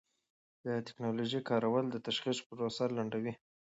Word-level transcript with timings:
د 0.63 0.67
ټېکنالوژۍ 0.85 1.41
کارول 1.49 1.85
د 1.89 1.95
تشخیص 2.07 2.37
پروسه 2.47 2.83
لنډوي. 2.97 3.33